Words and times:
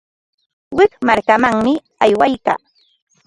Wik 0.77 0.91
markamanmi 1.07 1.73
aywaykaa. 2.03 2.59